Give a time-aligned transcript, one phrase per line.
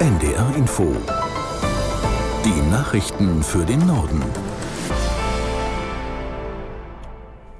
[0.00, 0.96] NDR Info.
[2.42, 4.24] Die Nachrichten für den Norden.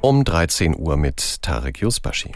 [0.00, 2.32] Um 13 Uhr mit Tarek Yusbashi.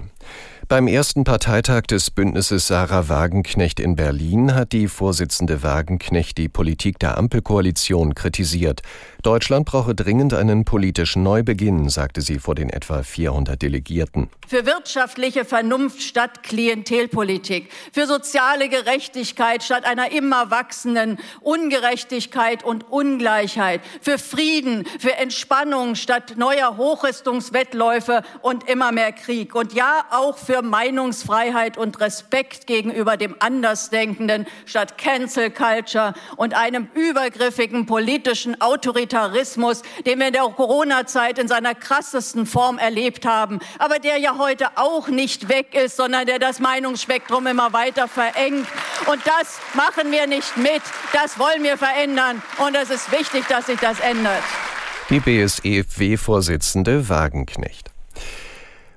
[0.67, 6.99] Beim ersten Parteitag des Bündnisses Sarah Wagenknecht in Berlin hat die Vorsitzende Wagenknecht die Politik
[6.99, 8.81] der Ampelkoalition kritisiert.
[9.23, 14.31] Deutschland brauche dringend einen politischen Neubeginn, sagte sie vor den etwa 400 Delegierten.
[14.47, 23.83] Für wirtschaftliche Vernunft statt Klientelpolitik, für soziale Gerechtigkeit statt einer immer wachsenden Ungerechtigkeit und Ungleichheit,
[24.01, 30.54] für Frieden, für Entspannung statt neuer Hochrüstungswettläufe und immer mehr Krieg und ja auch für
[30.63, 40.19] Meinungsfreiheit und Respekt gegenüber dem Andersdenkenden statt Cancel Culture und einem übergriffigen politischen Autoritarismus, den
[40.19, 45.09] wir in der Corona-Zeit in seiner krassesten Form erlebt haben, aber der ja heute auch
[45.09, 48.67] nicht weg ist, sondern der das Meinungsspektrum immer weiter verengt.
[49.07, 50.83] Und das machen wir nicht mit.
[51.13, 52.43] Das wollen wir verändern.
[52.59, 54.43] Und es ist wichtig, dass sich das ändert.
[55.11, 57.94] Die BSEW-Vorsitzende Wagenknecht.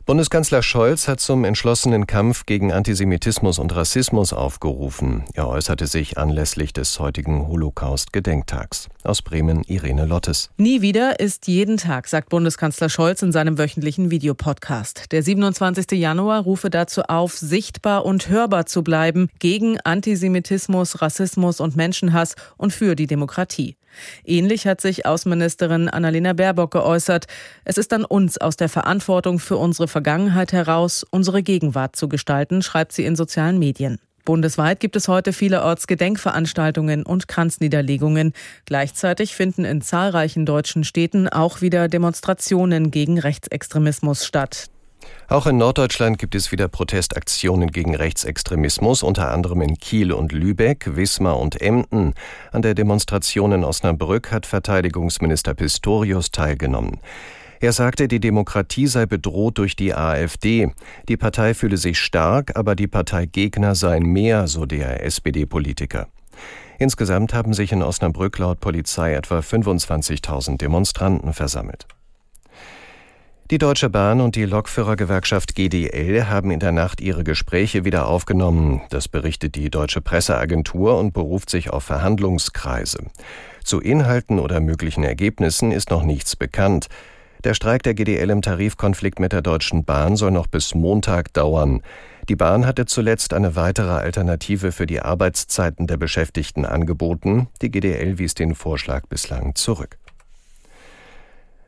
[0.07, 5.25] Bundeskanzler Scholz hat zum entschlossenen Kampf gegen Antisemitismus und Rassismus aufgerufen.
[5.33, 8.87] Er äußerte sich anlässlich des heutigen Holocaust-Gedenktags.
[9.03, 10.49] Aus Bremen Irene Lottes.
[10.55, 15.11] Nie wieder ist jeden Tag, sagt Bundeskanzler Scholz in seinem wöchentlichen Videopodcast.
[15.11, 15.99] Der 27.
[15.99, 22.71] Januar rufe dazu auf, sichtbar und hörbar zu bleiben gegen Antisemitismus, Rassismus und Menschenhass und
[22.71, 23.75] für die Demokratie.
[24.25, 27.27] Ähnlich hat sich Außenministerin Annalena Baerbock geäußert.
[27.65, 32.61] Es ist an uns, aus der Verantwortung für unsere Vergangenheit heraus, unsere Gegenwart zu gestalten,
[32.61, 33.99] schreibt sie in sozialen Medien.
[34.27, 38.33] Bundesweit gibt es heute vielerorts Gedenkveranstaltungen und Kranzniederlegungen.
[38.65, 44.69] Gleichzeitig finden in zahlreichen deutschen Städten auch wieder Demonstrationen gegen Rechtsextremismus statt.
[45.29, 50.95] Auch in Norddeutschland gibt es wieder Protestaktionen gegen Rechtsextremismus, unter anderem in Kiel und Lübeck,
[50.95, 52.13] Wismar und Emden.
[52.51, 56.99] An der Demonstration in Osnabrück hat Verteidigungsminister Pistorius teilgenommen.
[57.59, 60.71] Er sagte, die Demokratie sei bedroht durch die AfD.
[61.09, 66.07] Die Partei fühle sich stark, aber die Parteigegner seien mehr, so der SPD-Politiker.
[66.79, 71.87] Insgesamt haben sich in Osnabrück laut Polizei etwa 25.000 Demonstranten versammelt.
[73.49, 78.81] Die Deutsche Bahn und die Lokführergewerkschaft GDL haben in der Nacht ihre Gespräche wieder aufgenommen.
[78.89, 83.05] Das berichtet die Deutsche Presseagentur und beruft sich auf Verhandlungskreise.
[83.63, 86.87] Zu Inhalten oder möglichen Ergebnissen ist noch nichts bekannt.
[87.45, 91.83] Der Streik der GDL im Tarifkonflikt mit der Deutschen Bahn soll noch bis Montag dauern.
[92.27, 97.47] Die Bahn hatte zuletzt eine weitere Alternative für die Arbeitszeiten der Beschäftigten angeboten.
[97.61, 99.97] Die GDL wies den Vorschlag bislang zurück.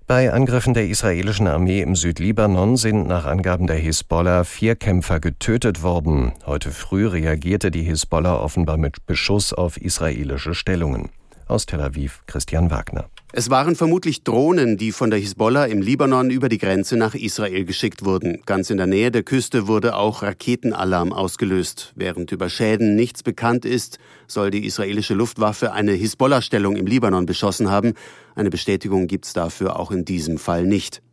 [0.09, 5.83] Bei Angriffen der israelischen Armee im Südlibanon sind nach Angaben der Hisbollah vier Kämpfer getötet
[5.83, 6.31] worden.
[6.47, 11.09] Heute früh reagierte die Hisbollah offenbar mit Beschuss auf israelische Stellungen.
[11.47, 13.05] Aus Tel Aviv Christian Wagner.
[13.31, 17.63] Es waren vermutlich Drohnen, die von der Hisbollah im Libanon über die Grenze nach Israel
[17.63, 18.41] geschickt wurden.
[18.47, 21.93] Ganz in der Nähe der Küste wurde auch Raketenalarm ausgelöst.
[21.95, 27.69] Während über Schäden nichts bekannt ist, soll die israelische Luftwaffe eine Hisbollah-Stellung im Libanon beschossen
[27.69, 27.93] haben.
[28.33, 31.03] Eine Bestätigung gibt's dafür auch in diesem Fall nicht.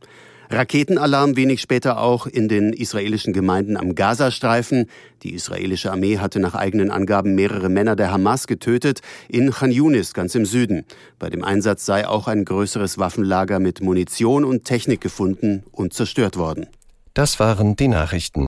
[0.50, 4.86] Raketenalarm wenig später auch in den israelischen Gemeinden am Gazastreifen.
[5.22, 10.14] Die israelische Armee hatte nach eigenen Angaben mehrere Männer der Hamas getötet in Khan Yunis,
[10.14, 10.84] ganz im Süden.
[11.18, 16.36] Bei dem Einsatz sei auch ein größeres Waffenlager mit Munition und Technik gefunden und zerstört
[16.36, 16.66] worden.
[17.14, 18.46] Das waren die Nachrichten.